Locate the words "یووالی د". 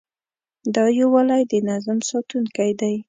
0.99-1.53